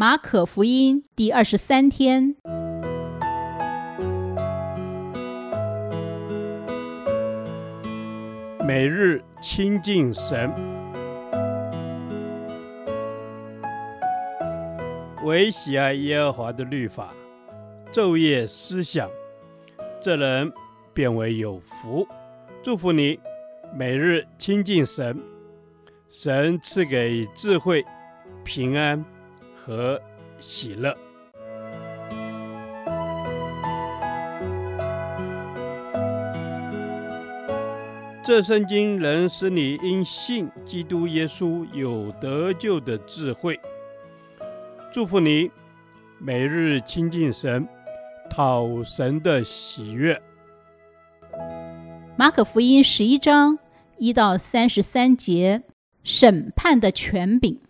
[0.00, 2.34] 马可福音第二十三天，
[8.66, 10.50] 每日亲近神，
[15.22, 17.12] 唯喜爱耶和华的律法，
[17.92, 19.06] 昼夜思想，
[20.00, 20.50] 这人
[20.94, 22.08] 便为有福。
[22.62, 23.20] 祝福你，
[23.74, 25.20] 每日亲近神，
[26.08, 27.84] 神赐给智慧、
[28.42, 29.04] 平安。
[29.70, 30.02] 和
[30.40, 30.92] 喜乐。
[38.24, 43.60] 这圣经能使你因信基督耶稣有得救的智慧。
[44.92, 45.48] 祝福你，
[46.18, 47.68] 每日亲近神，
[48.28, 50.20] 讨神的喜悦。
[52.16, 53.56] 马可福音十一章
[53.98, 55.62] 一到三十三节，
[56.02, 57.60] 审判的权柄。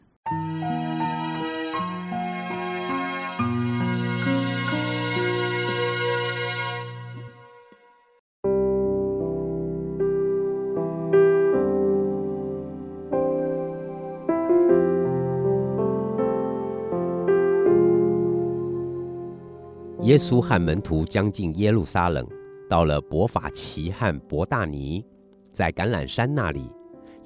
[20.11, 22.27] 耶稣和门徒将近耶路撒冷，
[22.69, 25.06] 到了伯法其和伯大尼，
[25.53, 26.66] 在橄榄山那里，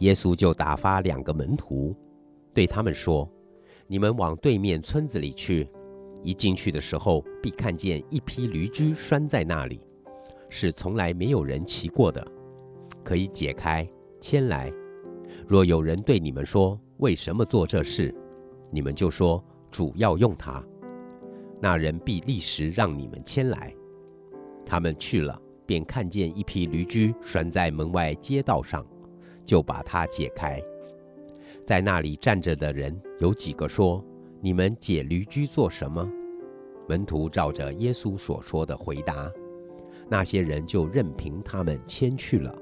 [0.00, 1.96] 耶稣就打发两个门徒，
[2.52, 3.26] 对他们说
[3.88, 5.66] ：“你们往对面村子里去，
[6.22, 9.80] 一进去的时候，必看见一匹驴驹拴在那里，
[10.50, 12.22] 是从来没有人骑过的，
[13.02, 13.88] 可以解开
[14.20, 14.70] 牵来。
[15.48, 18.14] 若有人对你们说为什么做这事，
[18.70, 20.62] 你们就说主要用它。”
[21.64, 23.74] 那人必立时让你们牵来。
[24.66, 28.86] 他们去了，便看见一匹驴驹拴在门外街道上，
[29.46, 30.62] 就把它解开。
[31.64, 34.04] 在那里站着的人有几个说
[34.42, 36.06] ：“你们解驴驹做什么？”
[36.86, 39.32] 门徒照着耶稣所说的回答，
[40.06, 42.54] 那些人就任凭他们牵去了。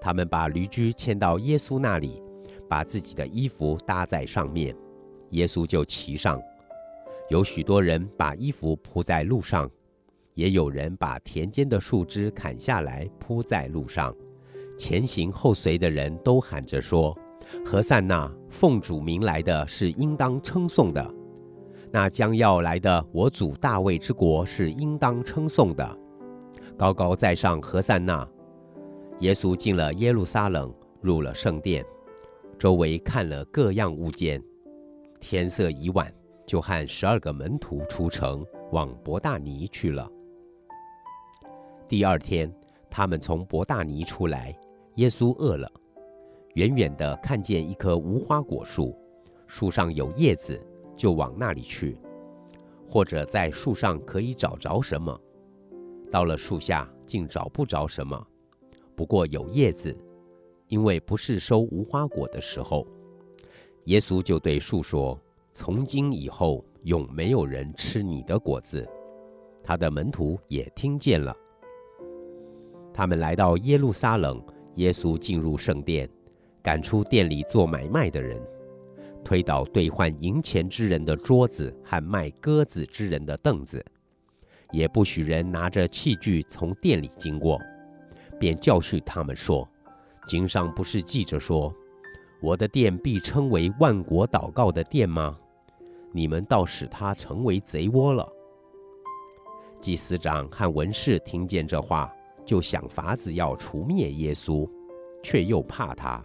[0.00, 2.22] 他们把驴驹牵到耶稣那里，
[2.68, 4.76] 把自己的衣服搭在上面，
[5.30, 6.40] 耶稣就骑上。
[7.28, 9.70] 有许多人把衣服铺在路上，
[10.32, 14.14] 也有人把田间的树枝砍下来铺在路上。
[14.78, 17.14] 前行后随的人都喊着说
[17.66, 21.04] ：“何塞那，奉主名来的是应当称颂的；
[21.90, 25.98] 那将要来的我主大卫之国是应当称颂的。”
[26.78, 28.26] 高高在上，何塞那！
[29.18, 30.72] 耶稣进了耶路撒冷，
[31.02, 31.84] 入了圣殿，
[32.58, 34.42] 周围看了各样物件。
[35.20, 36.10] 天色已晚。
[36.48, 38.42] 就和十二个门徒出城，
[38.72, 40.10] 往伯大尼去了。
[41.86, 42.50] 第二天，
[42.88, 44.58] 他们从伯大尼出来，
[44.94, 45.70] 耶稣饿了，
[46.54, 48.96] 远远地看见一棵无花果树，
[49.46, 50.58] 树上有叶子，
[50.96, 51.98] 就往那里去，
[52.86, 55.20] 或者在树上可以找着什么。
[56.10, 58.26] 到了树下，竟找不着什么，
[58.96, 59.94] 不过有叶子，
[60.68, 62.86] 因为不是收无花果的时候。
[63.84, 65.20] 耶稣就对树说。
[65.60, 68.88] 从今以后，永没有人吃你的果子。
[69.60, 71.34] 他的门徒也听见了。
[72.94, 74.40] 他们来到耶路撒冷，
[74.76, 76.08] 耶稣进入圣殿，
[76.62, 78.40] 赶出店里做买卖的人，
[79.24, 83.84] 推倒兑换银钱之人的桌子和卖鸽子之人的凳子，
[84.70, 87.60] 也不许人拿着器具从店里经过，
[88.38, 89.68] 便教训他们说
[90.28, 91.74] ：“经上不是记着说，
[92.40, 95.36] 我的殿必称为万国祷告的殿吗？”
[96.12, 98.30] 你们倒使他成为贼窝了。
[99.80, 102.12] 祭司长和文士听见这话，
[102.44, 104.68] 就想法子要除灭耶稣，
[105.22, 106.24] 却又怕他，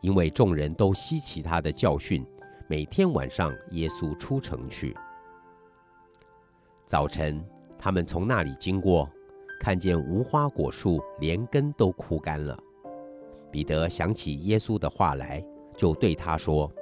[0.00, 2.26] 因为众人都希奇他的教训。
[2.66, 4.96] 每天晚上，耶稣出城去。
[6.86, 7.44] 早晨，
[7.78, 9.08] 他们从那里经过，
[9.60, 12.58] 看见无花果树连根都枯干了。
[13.50, 15.44] 彼得想起耶稣的话来，
[15.76, 16.72] 就对他说：“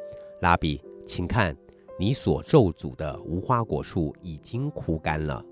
[0.41, 1.55] 拉比，请看。”
[2.01, 5.45] 你所咒诅的无花果树已经枯干了。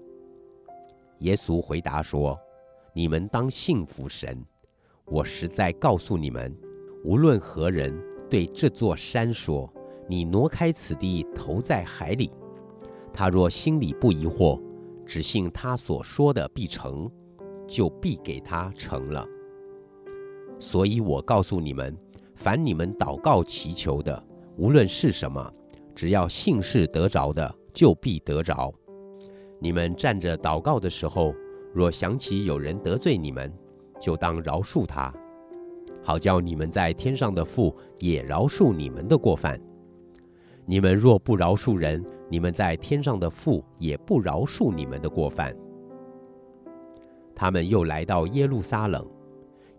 [1.18, 2.38] 耶稣回答说
[2.94, 4.42] ：“你们当信服神。
[5.04, 6.56] 我实在告诉你们，
[7.04, 7.94] 无论何人
[8.30, 9.70] 对这座山说
[10.08, 12.30] ：‘你挪开此地，投在海里’，
[13.12, 14.58] 他若心里不疑惑，
[15.04, 17.10] 只信他所说的必成，
[17.66, 19.28] 就必给他成了。
[20.58, 21.94] 所以我告诉你们，
[22.36, 24.24] 凡你们祷告祈求的，
[24.56, 25.52] 无论是什么。”
[25.98, 28.72] 只要信是得着的，就必得着。
[29.58, 31.34] 你们站着祷告的时候，
[31.74, 33.52] 若想起有人得罪你们，
[33.98, 35.12] 就当饶恕他，
[36.00, 39.60] 好叫你们在天上的父也饶恕你们的过犯。
[40.66, 45.52] 你们若不饶恕人，你们在天上的父也不饶恕你们的过犯。
[47.34, 49.04] 他们又来到耶路撒冷，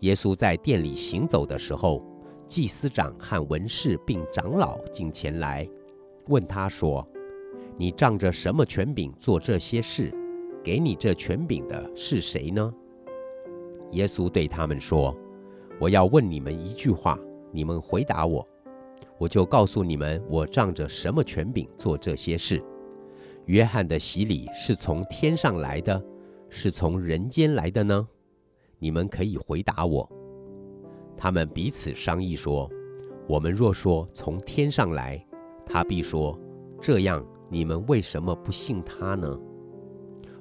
[0.01, 2.03] 耶稣在殿里行走的时候，
[2.49, 5.65] 祭司长和文士并长老进前来，
[6.29, 7.05] 问他说
[7.75, 10.13] ：“你仗着什么权柄做这些事？
[10.63, 12.73] 给你这权柄的是谁呢？”
[13.91, 15.13] 耶稣对他们说
[15.81, 17.19] ：“我要问你们一句话，
[17.51, 18.45] 你们回答我。”
[19.17, 22.63] 我就告诉你们，我仗着什么权柄做这些事？
[23.47, 26.01] 约翰的洗礼是从天上来的，
[26.47, 28.07] 是从人间来的呢？
[28.77, 30.09] 你们可以回答我。
[31.17, 32.69] 他们彼此商议说
[33.27, 35.21] ：“我们若说从天上来，
[35.71, 36.35] 他必说，
[36.81, 39.39] 这样你们为什么不信他呢？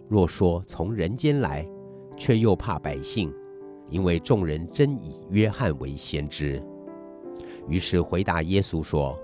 [0.08, 1.68] 若说从人间来，
[2.16, 3.30] 却又怕百姓，
[3.90, 6.62] 因为众人真以约翰为先知。”
[7.68, 9.14] 于是回答耶稣说：“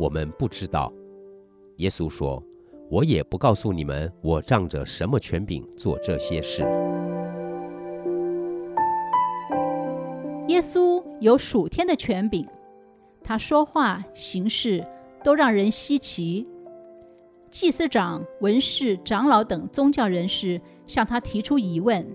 [0.00, 0.90] 我们不知道。”
[1.76, 2.42] 耶稣说
[2.90, 6.62] ：“我也不告诉你们，我仗着什么权柄做这些事。”
[10.48, 12.46] 耶稣有属天的权柄，
[13.22, 14.82] 他说话行事
[15.22, 16.46] 都让人稀奇。
[17.50, 22.06] 祭司长、文士、长老等宗教人士向他提出疑问：“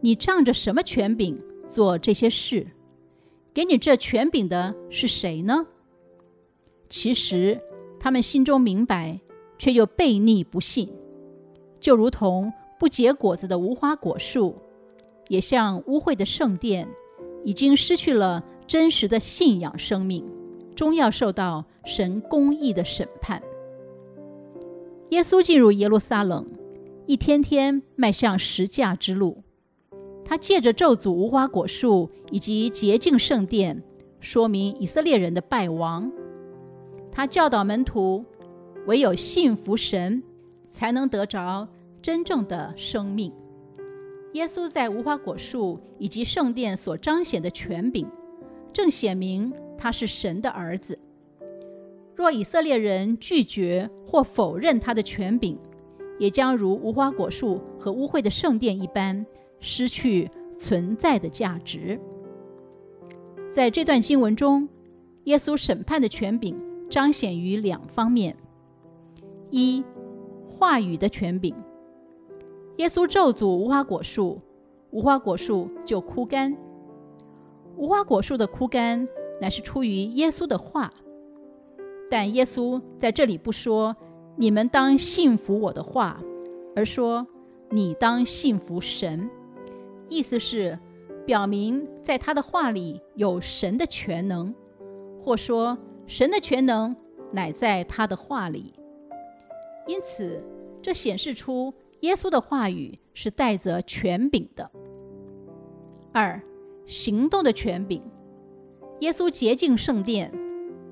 [0.00, 2.66] 你仗着什么权柄做这些事？”
[3.54, 5.66] 给你这权柄的是谁呢？
[6.88, 7.60] 其实
[8.00, 9.20] 他们心中明白，
[9.58, 10.88] 却又悖逆不信，
[11.78, 14.56] 就如同不结果子的无花果树，
[15.28, 16.88] 也像污秽的圣殿，
[17.44, 20.24] 已经失去了真实的信仰生命，
[20.74, 23.42] 终要受到神公义的审判。
[25.10, 26.46] 耶稣进入耶路撒冷，
[27.06, 29.42] 一天天迈向十架之路。
[30.24, 33.82] 他借着咒诅无花果树以及洁净圣殿，
[34.20, 36.10] 说明以色列人的败亡。
[37.10, 38.24] 他教导门徒，
[38.86, 40.22] 唯有信服神，
[40.70, 41.68] 才能得着
[42.00, 43.30] 真正的生命。
[44.32, 48.06] 耶稣在无花果树以及圣殿所彰显的权柄，
[48.72, 49.52] 正显明
[49.82, 50.96] 他是神的儿子。
[52.14, 55.58] 若以色列人拒绝或否认他的权柄，
[56.20, 59.26] 也将如无花果树和污秽的圣殿一般。
[59.64, 62.00] 失去存在的价值。
[63.52, 64.68] 在这段经文中，
[65.24, 68.36] 耶稣审判的权柄彰显于两方面：
[69.50, 69.84] 一、
[70.50, 71.54] 话语的权柄。
[72.78, 74.40] 耶稣咒诅无花果树，
[74.90, 76.56] 无花果树就枯干。
[77.76, 79.06] 无花果树的枯干
[79.42, 80.94] 乃是出于耶稣的话，
[82.08, 83.96] 但耶稣在这里不说
[84.38, 86.22] “你们当信服我的话”，
[86.76, 87.26] 而说
[87.68, 89.28] “你当信服神”。
[90.08, 90.78] 意思是
[91.26, 94.54] 表明，在他的话里有神的全能，
[95.24, 96.94] 或说神的全能
[97.32, 98.72] 乃在他的话里。
[99.88, 100.40] 因此，
[100.80, 104.70] 这显示出耶稣的话语是带着权柄的。
[106.12, 106.40] 二、
[106.86, 108.00] 行动的权柄。
[109.02, 110.32] 耶稣洁净圣殿，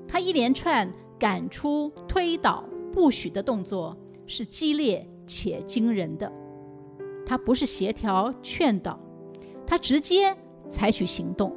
[0.05, 2.61] 他一连串赶出、推倒、
[2.91, 3.97] 不许的动作
[4.27, 6.29] 是激烈且惊人的。
[7.25, 8.99] 他不是协调劝导。
[9.65, 10.35] 他直接
[10.67, 11.55] 采取行动。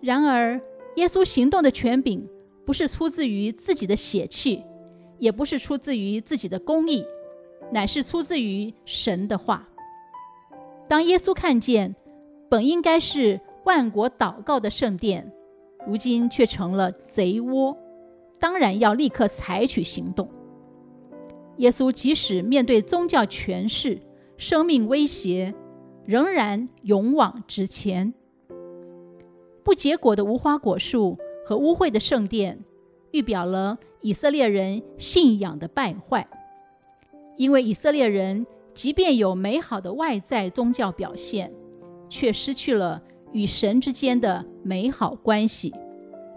[0.00, 0.60] 然而，
[0.96, 2.28] 耶稣行动的权柄
[2.66, 4.64] 不是出自于自己的血气，
[5.20, 7.04] 也不是出自于自己的公义，
[7.70, 9.68] 乃是出自于神的话。
[10.88, 11.94] 当耶稣看见
[12.48, 15.32] 本应该是万国祷告的圣殿，
[15.86, 17.76] 如今却成了贼窝，
[18.38, 20.28] 当然要立刻采取行动。
[21.58, 24.00] 耶稣即使面对宗教权势、
[24.38, 25.54] 生命威胁，
[26.06, 28.14] 仍然勇往直前。
[29.62, 32.64] 不结果的无花果树和污秽的圣殿，
[33.10, 36.26] 预表了以色列人信仰的败坏。
[37.36, 41.52] 因为以色列人即便有美好的外在宗教表现，
[42.08, 43.02] 却失去了
[43.32, 45.74] 与神之间的美好关系，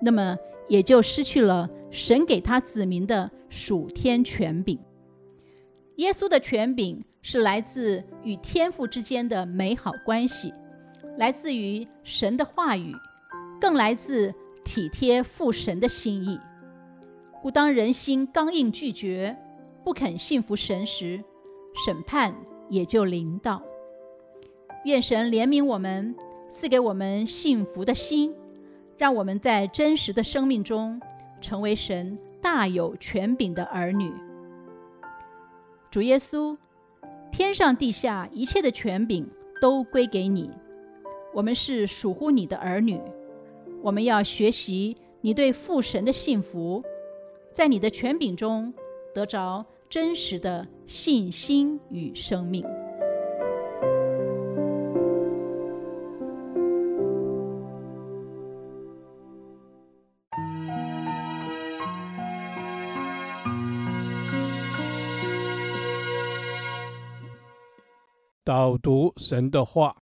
[0.02, 4.80] 那么也就失去了神给他子民的属天权柄。
[5.98, 7.04] 耶稣的权柄。
[7.26, 10.54] 是来自与天父之间的美好关系，
[11.18, 12.94] 来自于神的话语，
[13.62, 14.36] 更来自
[14.66, 16.38] 体贴父神的心意。
[17.42, 19.38] 故当人心刚硬拒绝，
[19.86, 21.24] 不肯信服神时，
[21.86, 22.36] 审判
[22.70, 23.64] 也就临到。
[24.84, 26.14] 愿神怜悯我们，
[26.56, 28.32] 赐给我们幸福的心，
[28.96, 31.02] 让我们在真实的生命中
[31.42, 34.14] 成为神大有权柄的儿女。
[35.90, 36.56] 主耶稣。
[37.32, 39.28] 天上地下一切的权柄
[39.60, 40.52] 都归给你，
[41.34, 43.02] 我们是属乎你的儿女，
[43.82, 46.84] 我们要学习你对父神的信服，
[47.52, 48.72] 在你的权柄中
[49.16, 52.64] 得着真实的信心与生命。
[68.46, 69.96] 导读神的话，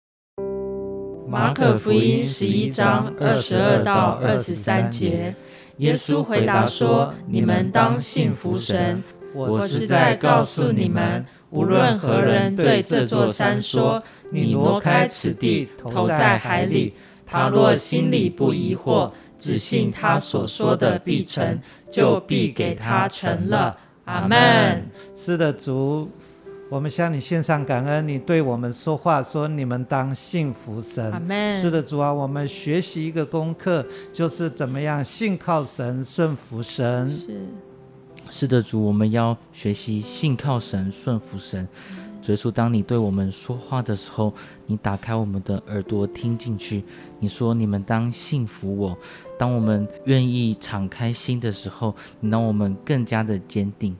[1.28, 5.34] 马可福音十一章二十二到二十三节，
[5.76, 9.02] 耶稣回答说：“你们当信服神。
[9.34, 16.94] 我是在告诉你们，无论何人对这座山说：‘你挪开此地，投在海里’，
[17.26, 24.90] 他若心里不疑惑，只信他所说的必成，就必给他成了。”阿门。
[25.14, 26.08] 是的，主。
[26.70, 31.12] 我们向你献上感恩，你对我们说话，说你们当信服神。
[31.60, 37.10] 是的，主啊，我们学习一个功课，就是怎么样信靠神、顺服神。
[37.10, 37.46] 是，
[38.30, 41.66] 是的，主，我们要学习信靠神、顺服神。
[42.22, 44.32] 主耶稣，当你对我们说话的时候，
[44.66, 46.84] 你打开我们的耳朵听进去。
[47.18, 48.96] 你说你们当信服我。
[49.36, 53.96] 当我们愿意敞开心的时候，你让我们更加的坚定。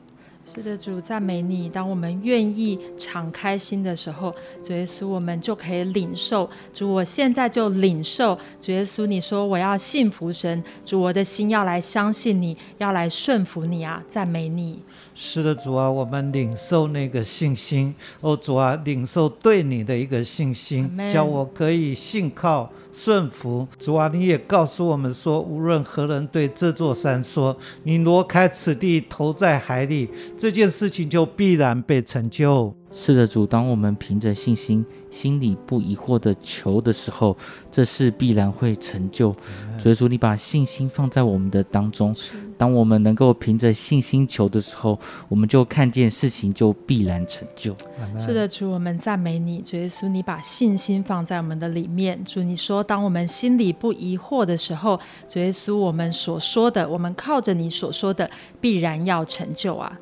[0.52, 1.68] 是的，主赞美你。
[1.68, 6.50] 当我们愿意敞开心的时候，主耶稣，我们就可以领受。
[6.72, 8.36] 主，我现在就领受。
[8.60, 14.02] 主耶稣，你说我要信服神，主，我的心要来相信你，要来顺服你啊！
[14.08, 14.80] 赞美你。
[15.14, 17.94] 是的，主啊，我们领受那个信心。
[18.20, 22.68] 哦，主啊，领受对你的一个信心，叫我可以信靠。
[22.92, 24.10] 顺服主啊！
[24.12, 30.08] 你也告诉我们说，无论何人对这座山说：“你挪开此地，投在海里”，
[30.40, 32.74] 这件事情就必然被成就。
[32.92, 37.36] 是的，主，当我们凭着信心，心里不疑惑的求的时候，
[37.70, 39.36] 这事必然会成就。
[39.78, 42.16] 所以说，你把信心放在我们的当中，
[42.58, 47.76] 当我们能够凭着信心求的时候，我们就看见事情就必然成就。
[48.18, 52.18] 是的，主，我们赞美你，主耶稣，你把信心放在我们的里面。
[52.24, 58.28] 主，你说，当我们心里不疑惑的时候，主耶稣，我们所说的，我们靠着你所说的，
[58.60, 59.96] 必然要成就啊。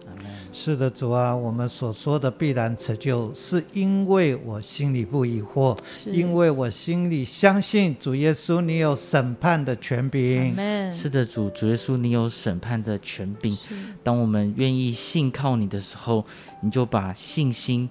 [0.60, 10.52] 是的，主啊，我们所说的必然成就，是因为我心里不疑惑，因为我心里相信主耶稣，你有审判的权柄。
[10.92, 13.56] 是的，主，主耶稣，你有审判的权柄。
[14.02, 16.24] 当我们愿意信靠你的时候，
[16.60, 17.88] 你就把信心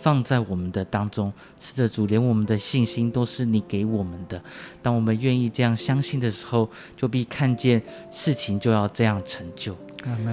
[0.00, 1.30] 放在我们的当中。
[1.60, 4.42] 是的，主，连我们的信心都是你给我们的。
[4.80, 9.76] 当我们愿意这样相信的时候，就必看见事情就要这样成就。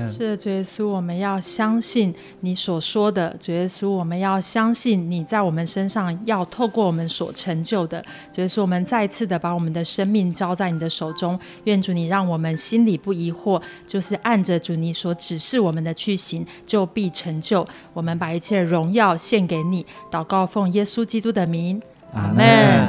[0.07, 3.35] 是的，主耶稣，我们要相信你所说的。
[3.39, 8.03] 主耶稣，我们要相信你在我们身上要透过我们所成就的。
[8.31, 11.39] 主耶稣，我们再次的把我们的生命交在你的手中。
[11.63, 17.67] 愿主你让我们心里不疑惑，就是按着主你所指示我们的去行，就必成就。
[17.93, 21.81] 我们把一切荣耀献给你，祷告奉耶稣基督的名，
[22.13, 22.87] 阿门。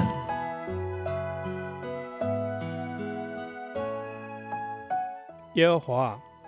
[5.55, 6.19] 耶和华。